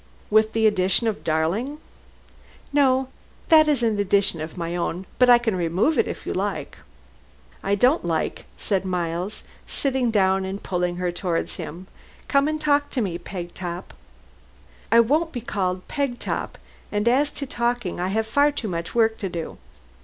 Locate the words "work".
18.95-19.19